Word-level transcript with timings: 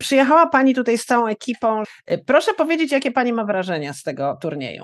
Przyjechała 0.00 0.46
Pani 0.46 0.74
tutaj 0.74 0.98
z 0.98 1.04
całą 1.04 1.26
ekipą. 1.26 1.82
Proszę 2.26 2.54
powiedzieć, 2.54 2.92
jakie 2.92 3.12
Pani 3.12 3.32
ma 3.32 3.44
wrażenia 3.44 3.92
z 3.92 4.02
tego 4.02 4.38
turnieju? 4.42 4.82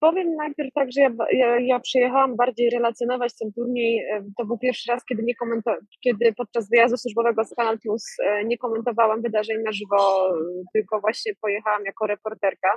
Powiem 0.00 0.34
najpierw 0.36 0.72
tak, 0.74 0.88
że 0.92 1.00
ja, 1.00 1.10
ja, 1.32 1.60
ja 1.60 1.80
przyjechałam 1.80 2.36
bardziej 2.36 2.70
relacjonować 2.70 3.32
ten 3.40 3.52
turniej. 3.52 3.98
E, 3.98 4.24
to 4.38 4.44
był 4.44 4.58
pierwszy 4.58 4.92
raz, 4.92 5.04
kiedy, 5.04 5.22
nie 5.22 5.34
komento- 5.42 5.80
kiedy 6.04 6.32
podczas 6.36 6.70
wyjazdu 6.70 6.96
służbowego 6.96 7.44
z 7.44 7.54
Kanal 7.54 7.78
Plus 7.78 8.04
e, 8.24 8.44
nie 8.44 8.58
komentowałam 8.58 9.22
wydarzeń 9.22 9.56
na 9.64 9.72
żywo, 9.72 10.30
tylko 10.74 11.00
właśnie 11.00 11.32
pojechałam 11.40 11.84
jako 11.84 12.06
reporterka. 12.06 12.68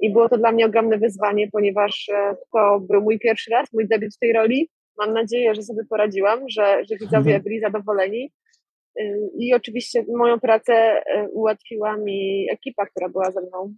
I 0.00 0.12
było 0.12 0.28
to 0.28 0.38
dla 0.38 0.52
mnie 0.52 0.66
ogromne 0.66 0.98
wyzwanie, 0.98 1.48
ponieważ 1.52 2.08
e, 2.08 2.36
to 2.52 2.80
był 2.80 3.02
mój 3.02 3.18
pierwszy 3.18 3.50
raz, 3.50 3.72
mój 3.72 3.88
debiut 3.88 4.14
w 4.14 4.18
tej 4.18 4.32
roli. 4.32 4.68
Mam 4.98 5.12
nadzieję, 5.12 5.54
że 5.54 5.62
sobie 5.62 5.82
poradziłam, 5.90 6.40
że, 6.48 6.84
że 6.90 6.96
widzowie 6.96 7.34
mhm. 7.34 7.42
byli 7.42 7.60
zadowoleni. 7.60 8.32
I 9.38 9.54
oczywiście 9.54 10.04
moją 10.16 10.40
pracę 10.40 11.02
ułatwiła 11.32 11.96
mi 11.96 12.46
ekipa, 12.50 12.86
która 12.86 13.08
była 13.08 13.30
ze 13.30 13.40
mną 13.40 13.74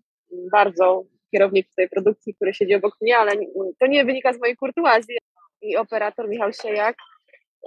bardzo 0.52 1.04
kierownik 1.30 1.68
tej 1.76 1.88
produkcji, 1.88 2.34
który 2.34 2.54
siedzi 2.54 2.74
obok 2.74 2.96
mnie, 3.00 3.18
ale 3.18 3.32
to 3.80 3.86
nie 3.86 4.04
wynika 4.04 4.32
z 4.32 4.40
mojej 4.40 4.56
kurtuazji. 4.56 5.16
I 5.62 5.76
operator 5.76 6.28
Michał 6.28 6.52
Siejak. 6.52 6.96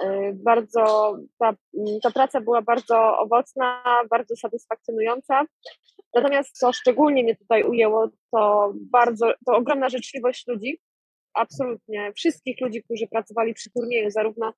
E, 0.03 0.33
bardzo, 0.33 1.15
ta, 1.39 1.53
ta 2.03 2.11
praca 2.11 2.41
była 2.41 2.61
bardzo 2.61 3.17
owocna, 3.17 3.83
bardzo 4.09 4.35
satysfakcjonująca. 4.35 5.45
Natomiast 6.15 6.57
co 6.57 6.73
szczególnie 6.73 7.23
mnie 7.23 7.35
tutaj 7.35 7.63
ujęło, 7.63 8.09
to 8.31 8.73
bardzo, 8.91 9.33
to 9.45 9.55
ogromna 9.55 9.89
życzliwość 9.89 10.47
ludzi, 10.47 10.79
absolutnie 11.33 12.13
wszystkich 12.15 12.61
ludzi, 12.61 12.83
którzy 12.83 13.07
pracowali 13.07 13.53
przy 13.53 13.71
turnieju, 13.71 14.09
zarówno 14.09 14.53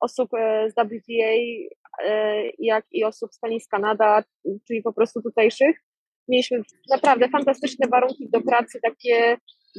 osób 0.00 0.34
e, 0.34 0.70
z 0.70 0.72
WTA, 0.72 1.32
e, 2.04 2.42
jak 2.58 2.84
i 2.92 3.04
osób 3.04 3.34
z 3.34 3.40
Tenis 3.40 3.68
Kanada, 3.68 4.24
czyli 4.66 4.82
po 4.82 4.92
prostu 4.92 5.22
tutejszych. 5.22 5.76
Mieliśmy 6.28 6.62
naprawdę 6.90 7.28
fantastyczne 7.28 7.88
warunki 7.88 8.28
do 8.30 8.40
pracy, 8.40 8.78
takie 8.82 9.36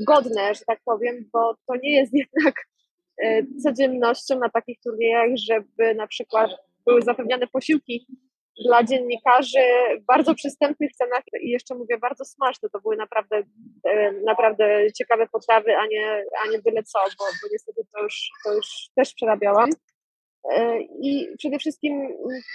godne, 0.08 0.56
że 0.56 0.62
tak 0.68 0.80
powiem, 0.86 1.30
bo 1.34 1.56
to 1.68 1.76
nie 1.84 1.96
jest 1.96 2.14
jednak 2.24 2.56
e, 3.24 3.44
codziennością 3.64 4.40
na 4.40 4.50
takich 4.50 4.80
turniejach, 4.80 5.30
żeby 5.36 5.96
na 5.96 6.08
przykład 6.08 6.52
były 6.86 7.02
zapewniane 7.02 7.48
posiłki 7.48 8.08
dla 8.66 8.84
dziennikarzy 8.84 9.60
w 10.02 10.06
bardzo 10.06 10.36
przystępnych 10.36 10.92
cenach. 10.92 11.24
I 11.42 11.50
jeszcze 11.50 11.76
mówię 11.76 11.98
bardzo 11.98 12.26
smaczne, 12.26 12.70
to 12.70 12.80
były 12.80 12.98
naprawdę, 12.98 13.44
naprawdę 14.26 14.94
ciekawe 14.94 15.28
potrawy, 15.28 15.76
a 15.78 15.86
nie, 15.86 16.24
a 16.44 16.52
nie 16.52 16.60
byle 16.60 16.84
co, 16.84 17.00
bo, 17.20 17.26
bo 17.26 17.48
niestety 17.52 17.82
to 17.94 18.04
już, 18.04 18.30
to 18.46 18.54
już 18.54 18.68
też 18.96 19.14
przerabiałam. 19.14 19.70
E, 20.52 20.80
I 20.82 21.28
przede 21.38 21.60
wszystkim 21.60 22.08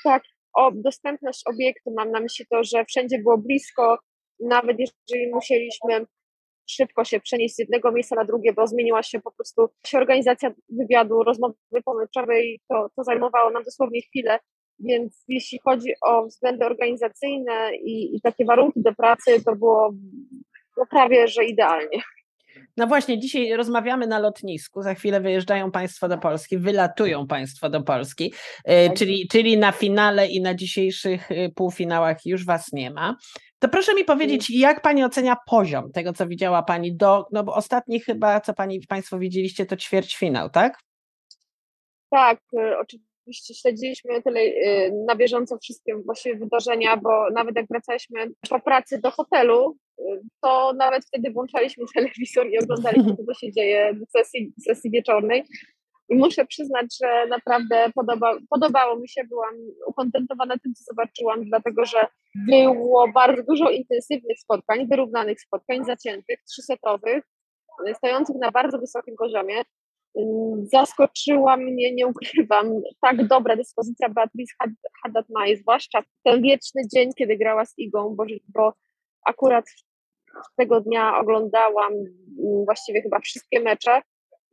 tak, 0.04 0.22
o 0.54 0.70
dostępność 0.74 1.42
obiektu, 1.46 1.90
mam 1.96 2.10
na 2.10 2.20
myśli 2.20 2.46
to, 2.50 2.64
że 2.64 2.84
wszędzie 2.84 3.18
było 3.18 3.38
blisko, 3.38 3.98
nawet 4.40 4.76
jeżeli 4.78 5.32
musieliśmy 5.32 6.06
szybko 6.70 7.04
się 7.04 7.20
przenieść 7.20 7.54
z 7.54 7.58
jednego 7.58 7.92
miejsca 7.92 8.16
na 8.16 8.24
drugie, 8.24 8.52
bo 8.52 8.66
zmieniła 8.66 9.02
się 9.02 9.20
po 9.20 9.32
prostu 9.32 9.68
się 9.86 9.98
organizacja 9.98 10.52
wywiadu, 10.68 11.22
rozmowy 11.22 11.54
pomyczowej, 11.84 12.60
to, 12.68 12.88
to 12.96 13.04
zajmowało 13.04 13.50
nam 13.50 13.62
dosłownie 13.62 14.02
chwilę, 14.02 14.38
więc 14.78 15.24
jeśli 15.28 15.58
chodzi 15.64 15.92
o 16.02 16.26
względy 16.26 16.64
organizacyjne 16.64 17.76
i, 17.76 18.16
i 18.16 18.20
takie 18.20 18.44
warunki 18.44 18.82
do 18.82 18.94
pracy, 18.94 19.44
to 19.44 19.56
było 19.56 19.92
no 20.76 20.86
prawie, 20.90 21.28
że 21.28 21.44
idealnie. 21.44 22.02
No 22.76 22.86
właśnie, 22.86 23.18
dzisiaj 23.18 23.56
rozmawiamy 23.56 24.06
na 24.06 24.18
lotnisku. 24.18 24.82
Za 24.82 24.94
chwilę 24.94 25.20
wyjeżdżają 25.20 25.70
Państwo 25.70 26.08
do 26.08 26.18
Polski, 26.18 26.58
wylatują 26.58 27.26
Państwo 27.26 27.70
do 27.70 27.82
Polski, 27.82 28.34
e, 28.64 28.88
tak. 28.88 28.98
czyli, 28.98 29.28
czyli 29.28 29.58
na 29.58 29.72
finale 29.72 30.26
i 30.26 30.40
na 30.40 30.54
dzisiejszych 30.54 31.32
e, 31.32 31.48
półfinałach 31.48 32.26
już 32.26 32.44
Was 32.44 32.72
nie 32.72 32.90
ma. 32.90 33.16
To 33.58 33.68
proszę 33.68 33.94
mi 33.94 34.04
powiedzieć, 34.04 34.50
jak 34.50 34.82
Pani 34.82 35.04
ocenia 35.04 35.36
poziom 35.46 35.92
tego, 35.92 36.12
co 36.12 36.26
widziała 36.26 36.62
Pani 36.62 36.96
do, 36.96 37.26
no 37.32 37.44
bo 37.44 37.54
ostatni 37.54 38.00
chyba, 38.00 38.40
co 38.40 38.54
Pani 38.54 38.80
Państwo 38.88 39.18
widzieliście, 39.18 39.66
to 39.66 39.76
ćwierćfinał, 39.76 40.50
tak? 40.50 40.78
Tak, 42.10 42.38
e, 42.58 42.78
oczywiście 43.32 43.54
śledziliśmy 43.54 44.22
tyle 44.22 44.40
na 45.06 45.16
bieżąco 45.16 45.58
wszystkie 45.58 45.96
właściwie 45.96 46.36
wydarzenia, 46.36 46.96
bo 46.96 47.30
nawet 47.30 47.56
jak 47.56 47.66
wracaliśmy 47.70 48.26
po 48.50 48.60
pracy 48.60 49.00
do 49.00 49.10
hotelu, 49.10 49.76
to 50.42 50.72
nawet 50.72 51.04
wtedy 51.04 51.30
włączaliśmy 51.30 51.84
telewizor 51.94 52.46
i 52.46 52.58
oglądaliśmy, 52.58 53.16
co 53.26 53.34
się 53.34 53.52
dzieje 53.52 53.94
w 53.94 54.10
sesji, 54.10 54.52
sesji 54.66 54.90
wieczornej. 54.90 55.44
I 56.08 56.14
muszę 56.14 56.46
przyznać, 56.46 56.86
że 57.02 57.26
naprawdę 57.26 57.90
podoba, 57.94 58.38
podobało 58.50 58.98
mi 58.98 59.08
się, 59.08 59.24
byłam 59.24 59.54
ukontentowana 59.86 60.54
tym, 60.58 60.74
co 60.74 60.84
zobaczyłam, 60.84 61.44
dlatego 61.44 61.84
że 61.84 62.06
było 62.48 63.08
bardzo 63.08 63.42
dużo 63.42 63.70
intensywnych 63.70 64.38
spotkań, 64.38 64.88
wyrównanych 64.88 65.40
spotkań, 65.40 65.84
zaciętych, 65.84 66.38
trzysetowych, 66.50 67.24
stojących 67.96 68.36
na 68.40 68.50
bardzo 68.50 68.78
wysokim 68.78 69.16
poziomie. 69.16 69.62
Zaskoczyła 70.62 71.56
mnie, 71.56 71.94
nie 71.94 72.06
ukrywam, 72.06 72.66
tak 73.00 73.26
dobra 73.26 73.56
dyspozycja 73.56 74.08
Beatrice 74.08 74.54
Haddad-Mai, 75.04 75.56
zwłaszcza 75.56 76.02
ten 76.24 76.42
wieczny 76.42 76.82
dzień, 76.94 77.10
kiedy 77.18 77.36
grała 77.36 77.64
z 77.64 77.78
Igą, 77.78 78.14
bo, 78.16 78.24
bo 78.54 78.72
akurat 79.26 79.64
tego 80.56 80.80
dnia 80.80 81.18
oglądałam 81.18 81.92
mm, 81.92 82.64
właściwie 82.64 83.02
chyba 83.02 83.18
wszystkie 83.18 83.60
mecze 83.60 84.02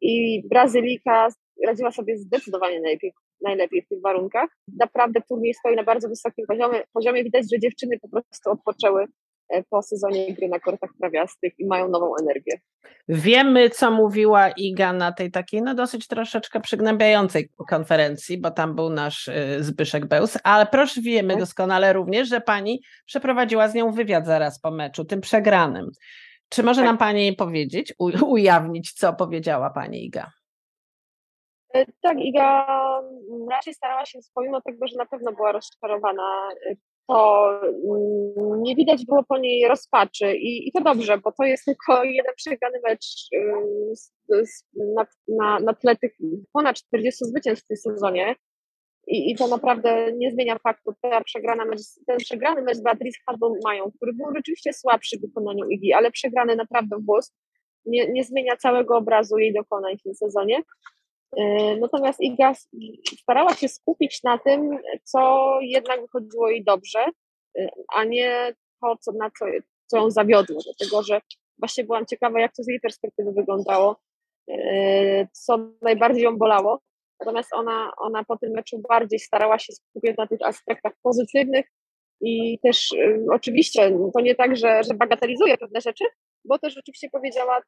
i 0.01 0.43
Brazylika 0.49 1.27
radziła 1.67 1.91
sobie 1.91 2.17
zdecydowanie 2.17 2.81
najlepiej, 2.81 3.13
najlepiej 3.41 3.81
w 3.81 3.87
tych 3.87 4.01
warunkach. 4.01 4.49
Naprawdę 4.79 5.21
turniej 5.29 5.53
stoi 5.53 5.75
na 5.75 5.83
bardzo 5.83 6.09
wysokim 6.09 6.45
poziomie. 6.47 6.83
poziomie. 6.93 7.23
Widać, 7.23 7.45
że 7.53 7.59
dziewczyny 7.59 7.99
po 7.99 8.09
prostu 8.09 8.51
odpoczęły 8.51 9.05
po 9.69 9.81
sezonie 9.81 10.33
gry 10.33 10.49
na 10.49 10.59
kortach 10.59 10.89
trawiastych 10.99 11.59
i 11.59 11.65
mają 11.65 11.87
nową 11.87 12.11
energię. 12.21 12.59
Wiemy, 13.09 13.69
co 13.69 13.91
mówiła 13.91 14.49
Iga 14.49 14.93
na 14.93 15.11
tej 15.11 15.31
takiej, 15.31 15.61
no 15.61 15.75
dosyć 15.75 16.07
troszeczkę 16.07 16.59
przygnębiającej 16.59 17.49
konferencji, 17.69 18.37
bo 18.37 18.51
tam 18.51 18.75
był 18.75 18.89
nasz 18.89 19.27
e, 19.27 19.63
Zbyszek 19.63 20.05
Bełs, 20.05 20.37
ale 20.43 20.65
proszę 20.65 21.01
wiemy 21.01 21.33
tak. 21.33 21.39
doskonale 21.39 21.93
również, 21.93 22.29
że 22.29 22.41
pani 22.41 22.81
przeprowadziła 23.05 23.67
z 23.67 23.73
nią 23.73 23.91
wywiad 23.91 24.25
zaraz 24.25 24.59
po 24.59 24.71
meczu, 24.71 25.05
tym 25.05 25.21
przegranym. 25.21 25.91
Czy 26.49 26.63
może 26.63 26.81
tak. 26.81 26.85
nam 26.85 26.97
pani 26.97 27.33
powiedzieć, 27.33 27.93
ujawnić, 28.25 28.93
co 28.93 29.13
powiedziała 29.13 29.69
pani 29.69 30.05
Iga? 30.05 30.31
E, 31.73 31.85
tak, 32.01 32.19
Iga 32.19 32.65
raczej 33.51 33.73
starała 33.73 34.05
się, 34.05 34.19
pomimo 34.33 34.61
tego, 34.61 34.87
że 34.87 34.97
na 34.97 35.05
pewno 35.05 35.31
była 35.31 35.51
rozczarowana 35.51 36.49
to 37.09 37.49
mm, 37.63 38.63
nie 38.63 38.75
widać 38.75 39.05
było 39.05 39.23
po 39.23 39.37
niej 39.37 39.67
rozpaczy 39.67 40.35
i, 40.35 40.67
i 40.67 40.71
to 40.71 40.81
dobrze, 40.81 41.17
bo 41.17 41.31
to 41.31 41.43
jest 41.43 41.65
tylko 41.65 42.03
jeden 42.03 42.33
przegrany 42.35 42.79
mecz 42.87 43.27
na, 44.95 45.05
na, 45.27 45.59
na 45.59 45.73
tle 45.73 45.95
tych 45.95 46.11
ponad 46.53 46.75
40 46.75 47.25
zwycięstw 47.25 47.65
w 47.65 47.67
tym 47.67 47.77
sezonie 47.77 48.35
i, 49.07 49.31
i 49.31 49.35
to 49.35 49.47
naprawdę 49.47 50.13
nie 50.13 50.31
zmienia 50.31 50.57
faktu, 50.57 50.93
ta 51.01 51.23
przegrana 51.23 51.65
mecz, 51.65 51.79
ten 52.07 52.17
przegrany 52.17 52.61
mecz 52.61 52.81
Beatrice 52.81 53.19
Hadon 53.25 53.53
mają, 53.63 53.91
który 53.91 54.13
był 54.13 54.35
rzeczywiście 54.35 54.73
słabszy 54.73 55.17
w 55.17 55.21
wykonaniu 55.21 55.69
Igi, 55.69 55.93
ale 55.93 56.11
przegrany 56.11 56.55
naprawdę 56.55 56.97
w 56.97 57.05
włos, 57.05 57.33
nie, 57.85 58.11
nie 58.11 58.23
zmienia 58.23 58.57
całego 58.57 58.97
obrazu 58.97 59.37
jej 59.37 59.53
dokonań 59.53 59.97
w 59.97 60.03
tym 60.03 60.15
sezonie. 60.15 60.61
E, 61.37 61.75
natomiast 61.75 62.21
Iga 62.21 62.53
starała 63.21 63.53
się 63.53 63.67
skupić 63.67 64.23
na 64.23 64.37
tym, 64.37 64.77
co 65.03 65.49
jednak 65.61 66.01
wychodziło 66.01 66.49
jej 66.49 66.63
dobrze, 66.63 67.05
e, 67.59 67.69
a 67.95 68.03
nie 68.03 68.53
to, 68.81 68.97
co, 69.01 69.11
na 69.11 69.31
co, 69.39 69.45
co 69.87 69.97
ją 69.97 70.11
zawiodło, 70.11 70.61
dlatego 70.65 71.03
że 71.03 71.21
właśnie 71.59 71.83
byłam 71.83 72.05
ciekawa, 72.05 72.39
jak 72.39 72.55
to 72.55 72.63
z 72.63 72.67
jej 72.67 72.79
perspektywy 72.79 73.31
wyglądało, 73.31 73.95
e, 74.49 75.27
co 75.31 75.57
najbardziej 75.81 76.23
ją 76.23 76.37
bolało. 76.37 76.79
Natomiast 77.19 77.53
ona, 77.53 77.91
ona 77.97 78.23
po 78.23 78.37
tym 78.37 78.51
meczu 78.51 78.81
bardziej 78.89 79.19
starała 79.19 79.59
się 79.59 79.73
skupiać 79.73 80.17
na 80.17 80.27
tych 80.27 80.41
aspektach 80.41 80.93
pozytywnych 81.03 81.65
i 82.21 82.59
też 82.63 82.89
oczywiście 83.31 83.97
to 84.13 84.21
nie 84.21 84.35
tak, 84.35 84.57
że, 84.57 84.83
że 84.83 84.93
bagatelizuje 84.93 85.57
pewne 85.57 85.81
rzeczy, 85.81 86.05
bo 86.45 86.59
też 86.59 86.73
rzeczywiście 86.73 87.09
powiedziała, 87.09 87.59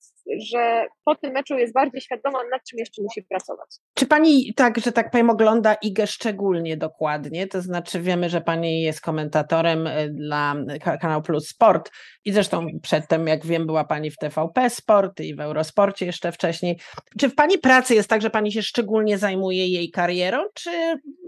że 0.52 0.88
po 1.06 1.16
tym 1.16 1.32
meczu 1.32 1.58
jest 1.58 1.74
bardziej 1.74 2.02
świadoma, 2.02 2.40
nad 2.52 2.62
czym 2.70 2.80
jeszcze 2.80 3.02
musi 3.02 3.24
pracować. 3.24 3.70
Czy 3.94 4.06
pani 4.06 4.54
tak, 4.54 4.80
że 4.80 4.92
tak 4.92 5.12
powiem, 5.12 5.30
ogląda 5.30 5.74
IGę 5.74 6.08
szczególnie 6.08 6.78
dokładnie? 6.78 7.48
To 7.48 7.62
znaczy 7.62 8.02
wiemy, 8.02 8.30
że 8.30 8.42
pani 8.42 8.82
jest 8.82 9.02
komentatorem 9.02 9.88
e, 9.88 10.10
dla 10.10 10.56
kanału 11.02 11.24
Plus 11.24 11.48
Sport 11.48 11.92
i 12.26 12.32
zresztą 12.32 12.68
przedtem, 12.82 13.28
jak 13.28 13.46
wiem, 13.46 13.66
była 13.66 13.84
pani 13.84 14.12
w 14.12 14.18
TVP 14.18 14.70
Sport 14.70 15.20
i 15.20 15.36
w 15.36 15.40
Eurosporcie 15.40 16.06
jeszcze 16.06 16.32
wcześniej. 16.32 16.80
Czy 17.20 17.30
w 17.30 17.36
pani 17.36 17.58
pracy 17.58 17.96
jest 17.96 18.10
tak, 18.10 18.22
że 18.22 18.30
pani 18.30 18.52
się 18.52 18.62
szczególnie 18.62 19.18
zajmuje 19.18 19.68
jej 19.68 19.92
karierą, 19.92 20.38
czy 20.54 20.70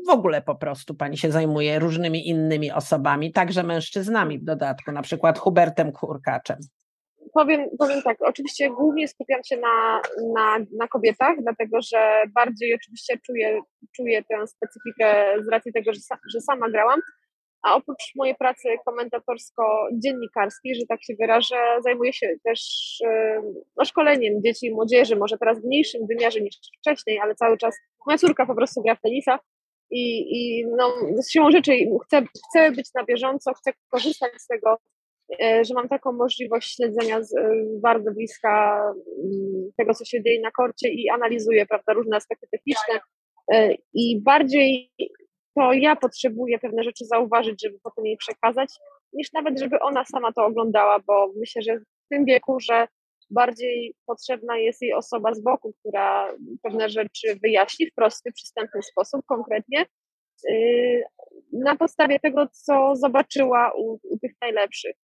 w 0.08 0.10
ogóle 0.10 0.42
po 0.42 0.56
prostu 0.56 0.96
pani 0.96 1.18
się 1.18 1.32
zajmuje 1.32 1.80
różnymi 1.80 2.28
innymi 2.28 2.72
osobami, 2.72 3.32
także 3.32 3.64
mężczyznami 3.64 4.40
w 4.40 4.44
dodatku, 4.44 4.92
na 4.92 5.02
przykład 5.02 5.40
Hubertem 5.40 5.92
Kurkaczem? 5.92 6.58
Powiem, 7.34 7.70
powiem 7.80 8.02
tak, 8.02 8.18
oczywiście 8.22 8.70
głównie 8.70 9.08
skupiam 9.08 9.44
się 9.44 9.58
na, 9.58 10.02
na, 10.36 10.66
na 10.78 10.88
kobietach, 10.88 11.36
dlatego 11.42 11.82
że 11.82 12.24
bardziej 12.36 12.76
oczywiście 12.76 13.18
czuję, 13.26 13.62
czuję 13.96 14.24
tę 14.24 14.48
specyfikę 14.48 15.36
z 15.46 15.48
racji 15.48 15.74
tego, 15.74 15.94
że, 15.94 16.00
że 16.34 16.42
sama 16.42 16.70
grałam, 16.70 17.00
a 17.64 17.76
oprócz 17.76 18.16
mojej 18.16 18.36
pracy 18.36 18.68
komentatorsko-dziennikarskiej, 18.86 20.76
że 20.76 20.86
tak 20.90 21.04
się 21.04 21.14
wyrażę, 21.20 21.56
zajmuję 21.84 22.14
się 22.14 22.28
też 22.44 22.62
no, 23.78 23.86
szkoleniem 23.86 24.42
dzieci 24.42 24.66
i 24.66 24.74
młodzieży, 24.74 25.16
może 25.16 25.38
teraz 25.38 25.62
w 25.62 25.66
mniejszym 25.66 26.08
wymiarze 26.08 26.42
niż 26.42 26.56
wcześniej, 26.80 27.20
ale 27.20 27.36
cały 27.36 27.58
czas 27.58 27.76
moja 28.06 28.18
córka 28.18 28.46
po 28.46 28.56
prostu 28.56 28.82
gra 28.82 28.96
w 28.96 29.02
tenisa 29.02 29.40
i, 29.92 30.20
i 30.38 30.66
no, 30.78 30.94
z 31.22 31.32
siłą 31.32 31.52
rzeczy 31.52 31.72
chcę, 32.06 32.22
chcę 32.50 32.72
być 32.72 32.90
na 32.96 33.04
bieżąco, 33.04 33.54
chcę 33.54 33.72
korzystać 33.90 34.32
z 34.38 34.48
tego, 34.48 34.78
że 35.40 35.74
mam 35.74 35.90
taką 35.90 36.12
możliwość 36.12 36.76
śledzenia 36.76 37.24
z, 37.24 37.38
e, 37.38 37.52
bardzo 37.82 38.12
bliska 38.12 38.84
mm, 39.24 39.72
tego, 39.78 39.94
co 39.94 40.06
się 40.06 40.24
dzieje 40.24 40.42
na 40.42 40.52
korcie 40.52 40.90
i 40.90 41.10
analizuję 41.10 41.66
prawda, 41.66 41.94
różne 41.94 42.18
aspekty 42.18 42.48
techniczne 42.52 43.00
e, 43.54 43.76
i 43.94 44.22
bardziej 44.22 44.92
to 45.56 45.74
ja 45.74 45.96
potrzebuję 45.96 46.60
pewne 46.60 46.84
rzeczy 46.84 47.06
zauważyć, 47.06 47.64
żeby 47.64 47.80
potem 47.84 48.06
jej 48.06 48.18
przekazać, 48.18 48.70
niż 49.14 49.34
nawet, 49.34 49.60
żeby 49.60 49.80
ona 49.80 50.06
sama 50.06 50.34
to 50.34 50.46
oglądała, 50.46 51.00
bo 51.08 51.32
myślę, 51.36 51.62
że 51.62 51.80
w 51.80 52.10
tym 52.10 52.26
wieku, 52.26 52.60
że 52.60 52.88
bardziej 53.30 53.96
potrzebna 54.06 54.58
jest 54.58 54.82
jej 54.82 54.94
osoba 54.94 55.34
z 55.34 55.42
boku, 55.42 55.74
która 55.80 56.34
pewne 56.64 56.90
rzeczy 56.90 57.36
wyjaśni 57.44 57.88
w 57.88 57.94
prosty, 57.94 58.32
przystępny 58.32 58.82
sposób, 58.82 59.26
konkretnie, 59.26 59.86
yy, 60.50 61.04
na 61.54 61.76
podstawie 61.76 62.20
tego, 62.20 62.48
co 62.52 62.96
zobaczyła 62.96 63.72
u, 63.78 64.00
u 64.04 64.20
tych 64.22 64.32
najlepszych. 64.42 64.96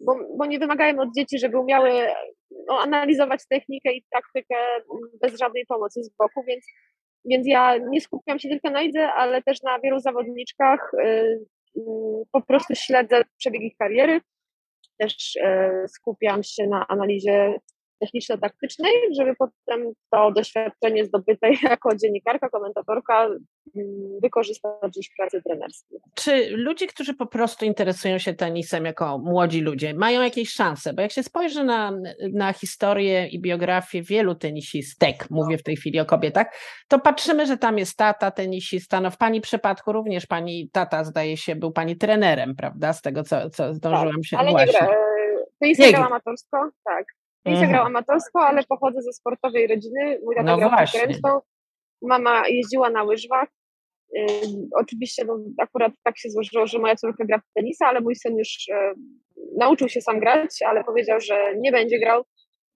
Bo, 0.00 0.18
bo, 0.38 0.46
nie 0.46 0.58
wymagajmy 0.58 1.02
od 1.02 1.14
dzieci, 1.16 1.38
żeby 1.38 1.58
umiały 1.58 1.90
no, 2.68 2.80
analizować 2.80 3.40
technikę 3.48 3.92
i 3.92 4.04
taktykę 4.10 4.54
bez 5.20 5.38
żadnej 5.38 5.66
pomocy 5.66 6.02
z 6.02 6.10
boku, 6.16 6.42
więc 6.48 6.64
więc 7.30 7.46
ja 7.46 7.78
nie 7.78 8.00
skupiam 8.00 8.38
się 8.38 8.48
tylko 8.48 8.70
na 8.70 8.80
lidze, 8.80 9.12
ale 9.12 9.42
też 9.42 9.62
na 9.62 9.80
wielu 9.80 10.00
zawodniczkach. 10.00 10.90
Y, 10.94 11.06
y, 11.76 11.80
po 12.32 12.42
prostu 12.42 12.74
śledzę 12.74 13.22
przebieg 13.36 13.62
ich 13.62 13.76
kariery. 13.76 14.20
Też 14.98 15.36
y, 15.36 15.88
skupiam 15.88 16.42
się 16.42 16.66
na 16.66 16.86
analizie 16.88 17.54
techniczno-taktycznej, 17.98 18.92
żeby 19.18 19.34
potem 19.38 19.92
to 20.10 20.32
doświadczenie 20.32 21.04
zdobyte 21.04 21.50
jako 21.70 21.96
dziennikarka, 21.96 22.48
komentatorka 22.48 23.24
mm, 23.24 23.36
wykorzystać 24.22 24.98
w 25.12 25.16
pracy 25.16 25.42
trenerskiej. 25.42 25.98
Czy 26.14 26.56
ludzie, 26.56 26.86
którzy 26.86 27.14
po 27.14 27.26
prostu 27.26 27.64
interesują 27.64 28.18
się 28.18 28.34
tenisem 28.34 28.84
jako 28.84 29.18
młodzi 29.18 29.60
ludzie, 29.60 29.94
mają 29.94 30.22
jakieś 30.22 30.50
szanse? 30.50 30.92
Bo 30.92 31.02
jak 31.02 31.12
się 31.12 31.22
spojrzy 31.22 31.64
na, 31.64 31.92
na 32.32 32.52
historię 32.52 33.26
i 33.28 33.40
biografię 33.40 34.02
wielu 34.02 34.34
tenisistek, 34.34 35.30
mówię 35.30 35.58
w 35.58 35.62
tej 35.62 35.76
chwili 35.76 36.00
o 36.00 36.04
kobietach, 36.04 36.46
to 36.88 36.98
patrzymy, 36.98 37.46
że 37.46 37.56
tam 37.56 37.78
jest 37.78 37.96
tata 37.96 38.30
tenisista, 38.30 39.00
no 39.00 39.10
w 39.10 39.16
pani 39.16 39.40
przypadku 39.40 39.92
również 39.92 40.26
pani 40.26 40.70
tata 40.72 41.04
zdaje 41.04 41.36
się 41.36 41.56
był 41.56 41.72
pani 41.72 41.96
trenerem, 41.96 42.54
prawda? 42.56 42.92
Z 42.92 43.02
tego, 43.02 43.22
co, 43.22 43.50
co 43.50 43.74
zdążyłam 43.74 44.14
tak, 44.14 44.26
się 44.26 44.38
ale 44.38 44.50
właśnie. 44.50 44.72
nie 44.72 44.86
gra. 44.86 44.96
Tenis 45.60 45.78
nie 45.78 45.92
grał 45.92 46.04
amatorsko, 46.04 46.70
tak. 46.84 47.06
Tenis 47.46 47.60
mhm. 47.60 47.72
grał 47.72 47.86
amatorsko, 47.86 48.40
ale 48.40 48.62
pochodzę 48.64 49.02
ze 49.02 49.12
sportowej 49.12 49.66
rodziny. 49.66 50.20
Mój 50.24 50.34
tata 50.36 50.50
no 50.50 50.56
grał 50.56 50.70
konkurencją. 50.70 51.40
Mama 52.02 52.48
jeździła 52.48 52.90
na 52.90 53.02
łyżwach. 53.02 53.48
Yy, 54.12 54.24
oczywiście 54.80 55.24
no, 55.24 55.38
akurat 55.58 55.92
tak 56.04 56.18
się 56.18 56.30
złożyło, 56.30 56.66
że 56.66 56.78
moja 56.78 56.96
córka 56.96 57.24
gra 57.24 57.38
w 57.38 57.52
tenisa, 57.54 57.86
ale 57.86 58.00
mój 58.00 58.16
syn 58.16 58.38
już 58.38 58.68
yy, 58.68 58.76
nauczył 59.58 59.88
się 59.88 60.00
sam 60.00 60.20
grać, 60.20 60.50
ale 60.66 60.84
powiedział, 60.84 61.20
że 61.20 61.54
nie 61.58 61.72
będzie 61.72 61.98
grał 61.98 62.24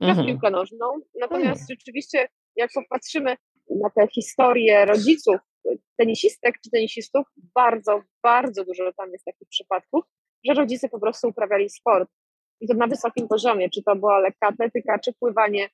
gra 0.01 0.15
w 0.15 0.19
mhm. 0.19 0.27
piłkę 0.27 0.51
nożną. 0.51 0.87
Natomiast 1.21 1.71
rzeczywiście, 1.71 2.29
jak 2.57 2.71
popatrzymy 2.75 3.37
na 3.71 3.91
tę 3.91 4.07
historię 4.15 4.85
rodziców 4.85 5.37
tenisistek 5.99 6.55
czy 6.65 6.71
tenisistów, 6.71 7.27
bardzo, 7.55 8.01
bardzo 8.23 8.65
dużo 8.65 8.93
tam 8.97 9.13
jest 9.13 9.25
takich 9.25 9.49
przypadków, 9.49 10.05
że 10.47 10.55
rodzice 10.55 10.89
po 10.89 11.01
prostu 11.01 11.29
uprawiali 11.29 11.71
sport 11.71 12.11
i 12.61 12.69
to 12.69 12.75
na 12.75 12.87
wysokim 12.87 13.29
poziomie, 13.29 13.71
czy 13.71 13.83
to 13.83 13.97
była 13.97 14.19
lekka 14.19 14.49
atletyka, 14.49 14.99
czy 14.99 15.13
pływanie, 15.13 15.69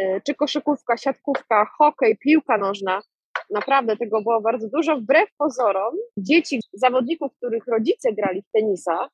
y, 0.00 0.20
czy 0.26 0.34
koszykówka, 0.34 0.96
siatkówka, 0.96 1.66
hokej, 1.78 2.18
piłka 2.18 2.58
nożna. 2.58 3.02
Naprawdę 3.50 3.96
tego 3.96 4.22
było 4.22 4.40
bardzo 4.40 4.68
dużo. 4.68 4.96
Wbrew 4.96 5.28
pozorom, 5.38 5.94
dzieci 6.18 6.60
zawodników, 6.72 7.32
których 7.36 7.66
rodzice 7.66 8.12
grali 8.12 8.42
w 8.42 8.50
tenisa, 8.52 9.08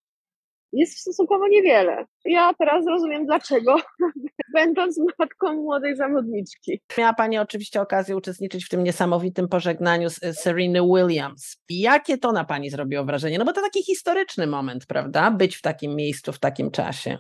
jest 0.72 0.98
stosunkowo 0.98 1.48
niewiele. 1.48 2.06
Ja 2.24 2.54
teraz 2.58 2.86
rozumiem 2.86 3.26
dlaczego, 3.26 3.76
będąc 4.54 5.00
matką 5.18 5.54
młodej 5.54 5.96
zawodniczki. 5.96 6.80
Miała 6.98 7.14
Pani 7.14 7.38
oczywiście 7.38 7.80
okazję 7.80 8.16
uczestniczyć 8.16 8.64
w 8.64 8.68
tym 8.68 8.84
niesamowitym 8.84 9.48
pożegnaniu 9.48 10.10
z 10.10 10.20
Serena 10.40 10.80
Williams. 10.82 11.56
Jakie 11.70 12.18
to 12.18 12.32
na 12.32 12.44
Pani 12.44 12.70
zrobiło 12.70 13.04
wrażenie? 13.04 13.38
No 13.38 13.44
bo 13.44 13.52
to 13.52 13.60
taki 13.60 13.82
historyczny 13.82 14.46
moment, 14.46 14.86
prawda? 14.86 15.30
Być 15.30 15.56
w 15.56 15.62
takim 15.62 15.96
miejscu, 15.96 16.32
w 16.32 16.38
takim 16.38 16.70
czasie. 16.70 17.18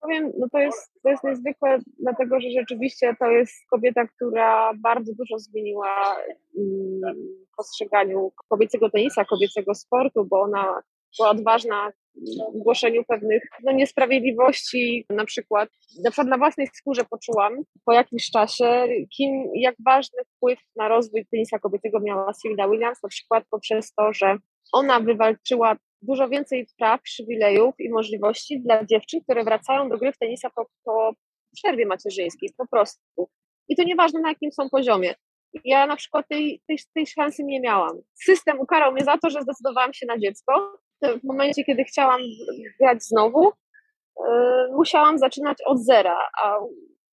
Powiem, 0.00 0.32
no 0.38 0.46
to 0.52 0.58
jest, 0.58 0.92
to 1.02 1.08
jest 1.08 1.24
niezwykłe, 1.24 1.78
dlatego 1.98 2.40
że 2.40 2.48
rzeczywiście 2.50 3.16
to 3.18 3.26
jest 3.26 3.54
kobieta, 3.70 4.06
która 4.06 4.72
bardzo 4.74 5.12
dużo 5.14 5.38
zmieniła 5.38 6.16
mm, 6.58 7.00
w 7.52 7.56
postrzeganiu 7.56 8.32
kobiecego 8.48 8.90
tenisa, 8.90 9.24
kobiecego 9.24 9.74
sportu, 9.74 10.24
bo 10.24 10.40
ona 10.40 10.82
była 11.18 11.30
odważna 11.30 11.92
głoszeniu 12.54 13.04
pewnych 13.04 13.42
no, 13.64 13.72
niesprawiedliwości, 13.72 15.06
na 15.10 15.24
przykład, 15.24 15.68
na 16.04 16.10
przykład 16.10 16.28
na 16.28 16.38
własnej 16.38 16.66
skórze 16.66 17.04
poczułam 17.10 17.56
po 17.84 17.92
jakimś 17.92 18.30
czasie, 18.30 18.86
kim, 19.16 19.50
jak 19.54 19.74
ważny 19.86 20.18
wpływ 20.24 20.58
na 20.76 20.88
rozwój 20.88 21.26
tenisa 21.26 21.58
kobiecego 21.58 22.00
miała 22.00 22.32
Serena 22.34 22.68
Williams, 22.68 23.02
na 23.02 23.08
przykład 23.08 23.44
poprzez 23.50 23.94
to, 23.94 24.12
że 24.12 24.36
ona 24.72 25.00
wywalczyła 25.00 25.76
dużo 26.02 26.28
więcej 26.28 26.66
praw, 26.78 27.02
przywilejów 27.02 27.74
i 27.78 27.90
możliwości 27.90 28.60
dla 28.60 28.84
dziewczyn, 28.84 29.20
które 29.20 29.44
wracają 29.44 29.88
do 29.88 29.98
gry 29.98 30.12
w 30.12 30.18
tenisa 30.18 30.50
po, 30.50 30.66
po 30.84 31.12
przerwie 31.54 31.86
macierzyńskiej, 31.86 32.50
po 32.56 32.66
prostu. 32.66 33.28
I 33.68 33.76
to 33.76 33.82
nieważne 33.82 34.20
na 34.20 34.28
jakim 34.28 34.52
są 34.52 34.70
poziomie. 34.70 35.14
Ja 35.64 35.86
na 35.86 35.96
przykład 35.96 36.28
tej, 36.28 36.60
tej, 36.68 36.78
tej 36.94 37.06
szansy 37.06 37.44
nie 37.44 37.60
miałam. 37.60 38.00
System 38.24 38.60
ukarał 38.60 38.92
mnie 38.92 39.04
za 39.04 39.18
to, 39.18 39.30
że 39.30 39.42
zdecydowałam 39.42 39.92
się 39.92 40.06
na 40.06 40.18
dziecko, 40.18 40.78
w 41.02 41.24
momencie, 41.24 41.64
kiedy 41.64 41.84
chciałam 41.84 42.20
grać 42.80 43.04
znowu, 43.04 43.52
e, 44.28 44.68
musiałam 44.72 45.18
zaczynać 45.18 45.58
od 45.66 45.84
zera, 45.84 46.18
a 46.42 46.58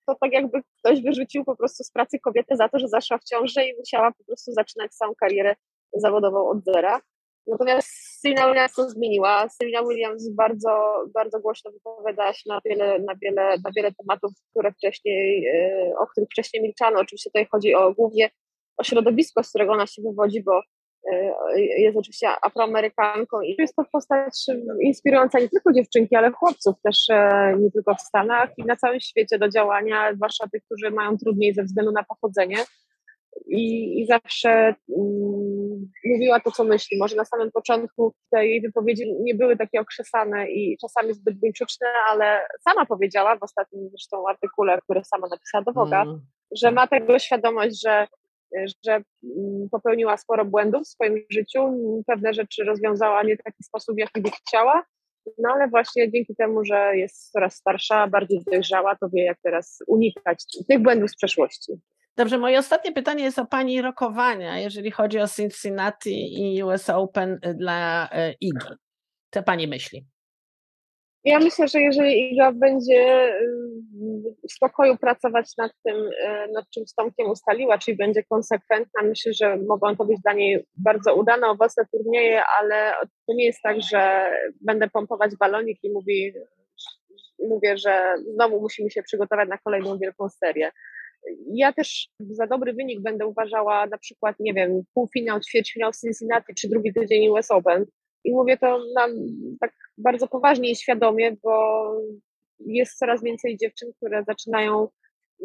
to 0.08 0.16
tak 0.22 0.34
jakby 0.34 0.62
ktoś 0.80 1.02
wyrzucił 1.02 1.46
po 1.46 1.56
prostu 1.56 1.84
z 1.84 1.92
pracy 1.92 2.20
kobietę 2.20 2.56
za 2.56 2.70
to, 2.70 2.80
że 2.80 2.88
zaszła 2.88 3.18
w 3.18 3.24
ciąży 3.24 3.64
i 3.64 3.78
musiała 3.78 4.12
po 4.12 4.24
prostu 4.24 4.52
zaczynać 4.52 4.92
całą 4.92 5.14
karierę 5.16 5.56
zawodową 5.94 6.50
od 6.50 6.64
zera. 6.64 7.02
Natomiast 7.48 7.90
Serena 8.22 8.48
Williams 8.48 8.74
to 8.74 8.90
zmieniła. 8.90 9.50
Serena 9.50 9.84
Williams 9.90 10.30
bardzo, 10.30 11.04
bardzo 11.14 11.40
głośno 11.40 11.72
wypowiadała 11.72 12.34
się 12.34 12.44
na 12.48 12.60
wiele, 12.66 13.00
na, 13.00 13.16
wiele, 13.22 13.58
na 13.64 13.72
wiele 13.76 13.92
tematów, 13.92 14.32
które 14.52 14.72
wcześniej, 14.72 15.48
e, 15.48 15.94
o 16.00 16.08
których 16.08 16.30
wcześniej 16.30 16.64
milczano. 16.64 17.00
Oczywiście 17.00 17.30
tutaj 17.30 17.48
chodzi 17.52 17.76
o 17.76 17.94
głównie 17.94 18.30
o 18.78 18.84
środowisko, 18.84 19.44
z 19.44 19.50
którego 19.50 19.74
ona 19.74 19.88
się 19.88 20.02
wywodzi, 20.02 20.44
bo 20.44 20.62
jest 21.56 21.98
oczywiście 21.98 22.28
afroamerykanką 22.42 23.42
i 23.42 23.56
jest 23.60 23.76
to 23.76 23.84
postać 23.92 24.46
inspirująca 24.82 25.40
nie 25.40 25.50
tylko 25.50 25.74
dziewczynki, 25.74 26.16
ale 26.16 26.32
chłopców 26.32 26.76
też 26.84 27.10
e, 27.10 27.54
nie 27.60 27.72
tylko 27.72 27.96
w 27.96 28.02
Stanach 28.02 28.50
i 28.58 28.66
na 28.66 28.76
całym 28.76 29.00
świecie 29.00 29.40
do 29.40 29.50
działania, 29.50 30.14
zwłaszcza 30.14 30.48
tych, 30.48 30.64
którzy 30.64 30.92
mają 30.92 31.18
trudniej 31.18 31.54
ze 31.54 31.64
względu 31.64 31.92
na 31.92 32.04
pochodzenie. 32.04 32.58
I, 33.48 34.00
i 34.02 34.06
zawsze 34.06 34.50
mm, 34.98 35.92
mówiła 36.06 36.40
to, 36.40 36.52
co 36.52 36.64
myśli. 36.64 36.98
Może 36.98 37.16
na 37.16 37.26
samym 37.26 37.52
początku 37.52 38.14
te 38.32 38.48
jej 38.48 38.62
wypowiedzi 38.62 39.14
nie 39.22 39.36
były 39.36 39.58
takie 39.58 39.82
okrzesane 39.82 40.52
i 40.52 40.78
czasami 40.82 41.14
zbyt 41.14 41.40
buńczuczne, 41.40 41.88
ale 42.10 42.48
sama 42.70 42.86
powiedziała 42.86 43.38
w 43.38 43.44
ostatnim 43.44 43.90
zresztą 43.90 44.28
artykule, 44.30 44.80
który 44.82 45.04
sama 45.04 45.28
napisała 45.28 45.64
do 45.64 45.74
Woga, 45.74 46.02
mm. 46.02 46.22
że 46.56 46.72
ma 46.72 46.88
tego 46.88 47.20
świadomość, 47.20 47.82
że 47.84 48.08
że 48.86 48.92
mm, 48.92 49.70
popełniła 49.72 50.18
sporo 50.18 50.46
błędów 50.46 50.84
w 50.84 50.88
swoim 50.88 51.18
życiu, 51.30 51.60
pewne 52.08 52.34
rzeczy 52.34 52.64
rozwiązała 52.64 53.24
nie 53.24 53.38
w 53.38 53.44
taki 53.44 53.64
sposób, 53.64 53.98
jaki 53.98 54.22
by 54.22 54.30
chciała, 54.30 54.84
no 55.38 55.50
ale 55.54 55.68
właśnie 55.68 56.12
dzięki 56.12 56.36
temu, 56.36 56.66
że 56.66 56.98
jest 56.98 57.32
coraz 57.32 57.56
starsza, 57.56 58.08
bardziej 58.08 58.42
dojrzała, 58.52 58.96
to 58.96 59.10
wie, 59.14 59.24
jak 59.24 59.38
teraz 59.44 59.80
unikać 59.88 60.44
tych 60.68 60.80
błędów 60.80 61.12
z 61.12 61.16
przeszłości. 61.16 61.74
Dobrze, 62.18 62.38
moje 62.38 62.60
ostatnie 62.60 62.92
pytanie 62.92 63.24
jest 63.24 63.40
o 63.40 63.46
Pani 63.46 63.82
rokowania, 63.82 64.60
jeżeli 64.60 64.92
chodzi 64.92 65.20
o 65.20 65.28
Cincinnati 65.28 66.44
i 66.44 66.64
US 66.64 66.90
Open 66.90 67.40
dla 67.56 68.10
e, 68.12 68.34
Igi. 68.42 68.68
Co 69.34 69.44
Pani 69.44 69.68
myśli? 69.68 70.06
Ja 71.24 71.40
myślę, 71.40 71.68
że 71.68 71.80
jeżeli 71.80 72.34
Iga 72.34 72.52
będzie 72.52 73.34
w 74.50 74.54
spokoju 74.54 74.98
pracować 74.98 75.58
nad 75.58 75.72
tym, 75.84 76.10
e, 76.24 76.48
nad 76.48 76.66
czym 76.70 76.88
z 76.88 76.94
Tomkiem 76.94 77.30
ustaliła, 77.30 77.78
czyli 77.78 77.98
będzie 77.98 78.24
konsekwentna, 78.24 79.04
myślę, 79.04 79.34
że 79.34 79.58
mogą 79.58 79.96
to 79.96 80.06
być 80.06 80.22
dla 80.22 80.34
niej 80.34 80.66
bardzo 80.78 81.16
udane, 81.16 81.48
owocne 81.48 81.84
turnieje, 81.92 82.42
ale 82.60 82.94
to 83.28 83.34
nie 83.34 83.46
jest 83.46 83.60
tak, 83.64 83.78
że 83.92 84.32
będę 84.62 84.90
pompować 84.90 85.32
balonik 85.40 85.78
i 85.84 85.92
mówi, 85.92 86.34
mówię, 87.50 87.78
że 87.78 88.16
znowu 88.34 88.62
musimy 88.62 88.92
się 88.92 89.04
przygotować 89.04 89.50
na 89.50 89.58
kolejną 89.58 89.98
wielką 89.98 90.30
serię. 90.30 90.72
Ja 91.54 91.74
też 91.74 92.10
za 92.20 92.48
dobry 92.48 92.74
wynik 92.74 93.02
będę 93.02 93.28
uważała 93.28 93.86
na 93.86 93.98
przykład, 93.98 94.36
nie 94.40 94.54
wiem, 94.54 94.82
półfinał, 94.94 95.40
ćwierćfinał 95.40 95.92
Cincinnati 96.02 96.54
czy 96.56 96.70
drugi 96.70 96.94
tydzień 96.94 97.30
US 97.30 97.52
Open, 97.52 97.86
i 98.24 98.32
mówię 98.32 98.58
to 98.58 98.80
nam 98.96 99.12
tak 99.60 99.72
bardzo 99.98 100.28
poważnie 100.28 100.72
i 100.72 100.76
świadomie, 100.76 101.36
bo 101.44 101.84
jest 102.60 102.98
coraz 102.98 103.24
więcej 103.24 103.58
dziewczyn, 103.58 103.90
które 103.98 104.24
zaczynają 104.24 104.88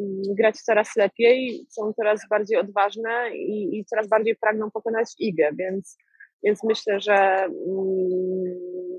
mm, 0.01 0.23
grać 0.39 0.57
coraz 0.57 0.97
lepiej, 0.97 1.67
są 1.71 1.93
coraz 1.93 2.21
bardziej 2.31 2.59
odważne 2.59 3.37
i, 3.37 3.79
i 3.79 3.85
coraz 3.85 4.09
bardziej 4.09 4.37
pragną 4.37 4.71
pokonać 4.71 5.09
igę, 5.19 5.51
więc, 5.59 5.99
więc 6.45 6.65
myślę, 6.65 7.01
że 7.01 7.15
mm, 7.15 7.55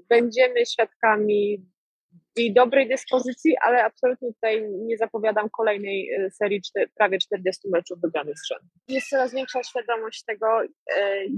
będziemy 0.09 0.65
świadkami 0.65 1.65
i 2.37 2.53
dobrej 2.53 2.89
dyspozycji, 2.89 3.55
ale 3.61 3.83
absolutnie 3.83 4.33
tutaj 4.33 4.69
nie 4.71 4.97
zapowiadam 4.97 5.49
kolejnej 5.49 6.09
e, 6.13 6.31
serii 6.31 6.61
prawie 6.95 7.17
40 7.17 7.69
meczów 7.69 8.01
wygranych 8.01 8.35
z 8.39 8.47
rzędu. 8.47 8.65
Jest 8.87 9.09
coraz 9.09 9.33
większa 9.33 9.63
świadomość 9.63 10.23
tego, 10.23 10.47
e, 10.63 10.67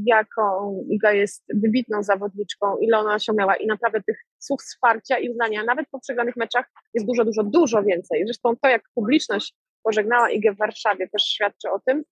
jaką 0.05 0.83
Iga 0.89 1.11
jest 1.11 1.43
wybitną 1.53 2.03
zawodniczką, 2.03 2.77
ile 2.77 2.97
ona 2.97 3.15
osiągnęła 3.15 3.55
i 3.55 3.67
naprawdę 3.67 4.01
tych 4.07 4.17
słów 4.39 4.61
wsparcia 4.61 5.19
i 5.19 5.29
uznania, 5.29 5.63
nawet 5.63 5.89
po 5.91 5.99
przegranych 5.99 6.35
meczach 6.35 6.65
jest 6.93 7.07
dużo, 7.07 7.25
dużo, 7.25 7.43
dużo 7.43 7.83
więcej. 7.83 8.23
Zresztą 8.25 8.55
to, 8.61 8.69
jak 8.69 8.81
publiczność 8.95 9.53
pożegnała 9.83 10.29
Igę 10.29 10.53
w 10.53 10.57
Warszawie 10.57 11.07
też 11.09 11.23
świadczy 11.23 11.69
o 11.71 11.79
tym, 11.85 12.03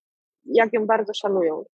jak 0.45 0.73
ją 0.73 0.85
bardzo 0.85 1.13
szanują. 1.13 1.65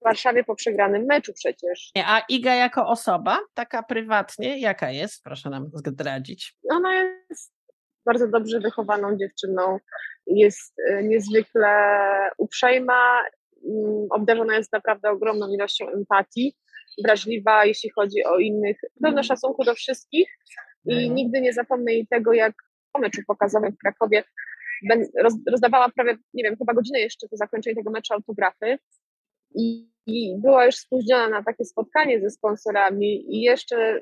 W 0.00 0.04
Warszawie 0.04 0.44
po 0.44 0.54
przegranym 0.54 1.04
meczu 1.04 1.32
przecież. 1.32 1.90
A 2.04 2.22
Iga 2.28 2.54
jako 2.54 2.86
osoba, 2.86 3.38
taka 3.54 3.82
prywatnie, 3.82 4.58
jaka 4.60 4.90
jest? 4.90 5.24
Proszę 5.24 5.50
nam 5.50 5.70
zdradzić. 5.74 6.54
Ona 6.70 6.94
jest 7.30 7.52
bardzo 8.06 8.28
dobrze 8.28 8.60
wychowaną 8.60 9.16
dziewczyną, 9.16 9.78
jest 10.26 10.74
e, 10.88 11.02
niezwykle 11.02 11.70
uprzejma, 12.38 13.22
mm, 13.64 14.06
obdarzona 14.10 14.56
jest 14.56 14.72
naprawdę 14.72 15.10
ogromną 15.10 15.48
ilością 15.48 15.88
empatii, 15.88 16.54
wrażliwa, 17.04 17.64
jeśli 17.64 17.90
chodzi 17.90 18.24
o 18.24 18.38
innych, 18.38 18.76
pełna 19.02 19.22
szacunku 19.22 19.64
do 19.64 19.74
wszystkich 19.74 20.28
i 20.84 20.94
mhm. 20.94 21.14
nigdy 21.14 21.40
nie 21.40 21.52
zapomnę 21.52 21.92
jej 21.92 22.06
tego, 22.06 22.32
jak 22.32 22.54
po 22.92 23.00
meczu 23.00 23.20
pokazowym 23.26 23.72
w 23.72 23.78
Krakowie 23.78 24.24
rozdawała 25.46 25.88
prawie, 25.88 26.16
nie 26.34 26.44
wiem, 26.44 26.56
chyba 26.56 26.74
godzinę 26.74 27.00
jeszcze 27.00 27.28
po 27.28 27.36
zakończeniu 27.36 27.76
tego 27.76 27.90
meczu 27.90 28.14
autografy 28.14 28.78
i, 29.54 29.88
i 30.06 30.34
była 30.38 30.66
już 30.66 30.76
spóźniona 30.76 31.28
na 31.28 31.42
takie 31.42 31.64
spotkanie 31.64 32.20
ze 32.20 32.30
sponsorami 32.30 33.36
i 33.36 33.40
jeszcze, 33.40 34.00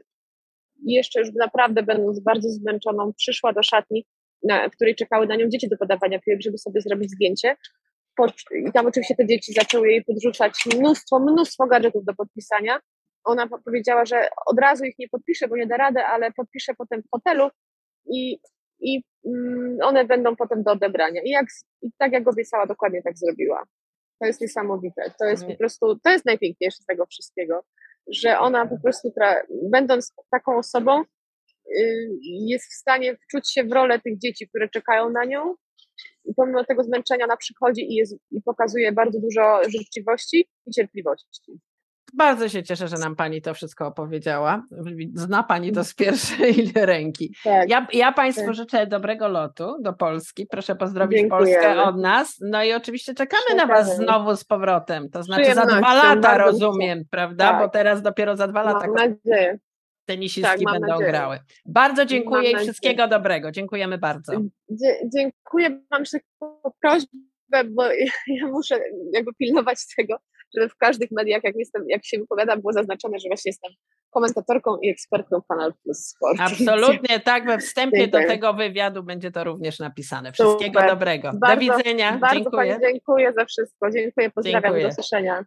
jeszcze 0.85 1.21
już 1.21 1.29
naprawdę 1.35 1.83
będąc 1.83 2.21
bardzo 2.21 2.49
zmęczoną, 2.49 3.13
przyszła 3.13 3.53
do 3.53 3.63
szatni, 3.63 4.07
na, 4.43 4.69
w 4.69 4.73
której 4.73 4.95
czekały 4.95 5.27
na 5.27 5.37
nią 5.37 5.49
dzieci 5.49 5.69
do 5.69 5.77
podawania 5.77 6.19
piłek, 6.19 6.43
żeby 6.43 6.59
sobie 6.59 6.81
zrobić 6.81 7.11
zdjęcie. 7.11 7.57
I 8.69 8.73
tam 8.73 8.87
oczywiście 8.87 9.15
te 9.15 9.27
dzieci 9.27 9.53
zaczęły 9.53 9.89
jej 9.89 10.05
podrzucać 10.05 10.53
mnóstwo, 10.79 11.21
mnóstwo 11.21 11.67
gadżetów 11.67 12.05
do 12.05 12.15
podpisania. 12.15 12.81
Ona 13.25 13.49
powiedziała, 13.65 14.05
że 14.05 14.29
od 14.47 14.59
razu 14.59 14.85
ich 14.85 14.99
nie 14.99 15.09
podpisze, 15.09 15.49
bo 15.49 15.57
nie 15.57 15.67
da 15.67 15.77
rady, 15.77 16.01
ale 16.01 16.33
podpisze 16.33 16.75
potem 16.75 17.03
w 17.03 17.11
hotelu 17.11 17.49
i, 18.13 18.39
i 18.81 19.03
mm, 19.27 19.79
one 19.83 20.05
będą 20.05 20.37
potem 20.37 20.63
do 20.63 20.73
odebrania. 20.73 21.23
I, 21.23 21.31
jak, 21.31 21.47
I 21.83 21.91
tak 21.99 22.13
jak 22.13 22.29
obiecała, 22.29 22.67
dokładnie 22.67 23.03
tak 23.03 23.19
zrobiła. 23.19 23.65
To 24.21 24.27
jest 24.27 24.41
niesamowite. 24.41 25.13
To 25.19 25.25
jest 25.25 25.47
po 25.47 25.57
prostu, 25.57 25.99
to 26.05 26.11
jest 26.11 26.25
najpiękniejsze 26.25 26.83
z 26.83 26.87
tego 26.87 27.07
wszystkiego, 27.07 27.65
że 28.13 28.39
ona 28.39 28.67
po 28.67 28.79
prostu, 28.79 29.13
będąc 29.71 30.15
taką 30.31 30.59
osobą, 30.59 31.03
y, 31.03 32.19
jest 32.23 32.65
w 32.71 32.75
stanie 32.75 33.17
wczuć 33.17 33.53
się 33.53 33.65
w 33.65 33.73
rolę 33.73 34.01
tych 34.01 34.19
dzieci, 34.19 34.49
które 34.49 34.69
czekają 34.69 35.11
na 35.11 35.25
nią. 35.25 35.55
I 36.25 36.35
pomimo 36.35 36.65
tego 36.65 36.85
zmęczenia 36.85 37.25
ona 37.25 37.37
przychodzi 37.37 37.93
i, 37.93 37.95
jest, 37.95 38.17
i 38.31 38.43
pokazuje 38.43 38.93
bardzo 38.93 39.21
dużo 39.21 39.61
życzliwości 39.69 40.49
i 40.67 40.71
cierpliwości. 40.71 41.61
Bardzo 42.15 42.49
się 42.49 42.63
cieszę, 42.63 42.89
że 42.89 42.97
nam 42.97 43.17
Pani 43.17 43.43
to 43.43 43.55
wszystko 43.55 43.87
opowiedziała. 43.87 44.63
Zna 45.15 45.43
Pani 45.43 45.73
to 45.73 45.85
z 45.85 45.95
pierwszej 45.95 46.73
ręki. 46.75 47.35
Tak, 47.45 47.71
ja, 47.71 47.87
ja 47.93 48.13
Państwu 48.13 48.47
tak. 48.47 48.55
życzę 48.55 48.87
dobrego 48.87 49.29
lotu 49.29 49.77
do 49.83 49.93
Polski. 49.93 50.47
Proszę 50.51 50.77
pozdrowić 50.77 51.19
Dziękujemy. 51.19 51.63
Polskę 51.63 51.83
od 51.83 51.97
nas. 51.97 52.37
No 52.41 52.65
i 52.65 52.73
oczywiście 52.73 53.15
czekamy 53.15 53.43
Czekamy. 53.49 53.69
na 53.69 53.75
Was 53.75 53.97
znowu 53.97 54.37
z 54.37 54.45
powrotem. 54.45 55.11
To 55.11 55.23
znaczy 55.23 55.55
za 55.55 55.67
dwa 55.67 55.95
lata, 55.95 56.39
rozumiem, 56.39 57.03
prawda? 57.11 57.51
Tak. 57.51 57.59
Bo 57.63 57.69
teraz 57.69 58.03
dopiero 58.03 58.37
za 58.37 58.49
dwa 58.49 58.63
lata. 58.63 58.87
Mam 58.87 58.95
nadzieję. 58.95 59.59
Tenisistki 60.07 60.65
tak, 60.65 60.73
będą 60.73 60.89
nadzieję. 60.89 61.11
grały. 61.11 61.39
Bardzo 61.67 62.05
dziękuję 62.05 62.51
i 62.51 62.57
wszystkiego 62.57 63.09
dobrego. 63.09 63.51
Dziękujemy 63.53 63.99
bardzo. 63.99 64.33
dziękuję. 65.15 65.81
Mam 65.91 66.03
jeszcze 66.03 66.19
prośbę, 66.81 67.65
bo 67.65 67.85
ja 68.41 68.47
muszę 68.47 68.81
jakby 69.13 69.35
pilnować 69.35 69.79
tego, 69.97 70.17
żeby 70.55 70.69
w 70.69 70.77
każdych 70.77 71.11
mediach, 71.11 71.45
jak, 71.45 71.57
jestem, 71.57 71.85
jak 71.89 72.05
się 72.05 72.19
wypowiadam, 72.19 72.61
było 72.61 72.73
zaznaczone, 72.73 73.19
że 73.19 73.29
właśnie 73.29 73.49
jestem 73.49 73.73
komentatorką 74.11 74.77
i 74.77 74.91
ekspertką 74.91 75.43
Kanal 75.49 75.75
Plus 75.85 75.99
Sport. 75.99 76.41
Absolutnie, 76.41 77.21
tak. 77.31 77.47
We 77.47 77.59
wstępie 77.59 78.09
do 78.09 78.19
tego 78.19 78.55
wywiadu 78.55 79.03
będzie 79.03 79.31
to 79.31 79.45
również 79.45 79.79
napisane. 79.79 80.33
Wszystkiego 80.33 80.81
Super. 80.81 80.91
dobrego. 80.91 81.31
Bardzo, 81.35 81.67
do 81.67 81.77
widzenia. 81.77 82.19
Bardzo 82.19 82.37
dziękuję. 82.37 82.73
Pani 82.73 82.93
dziękuję 82.93 83.33
za 83.33 83.45
wszystko. 83.45 83.91
Dziękuję, 83.91 84.31
pozdrawiam, 84.31 84.63
dziękuję. 84.63 84.83
do 84.83 84.89
usłyszenia. 84.89 85.45